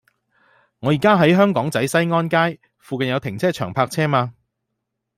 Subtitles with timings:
[0.79, 4.33] 我依家喺香港仔西安街，附近有停車場泊車嗎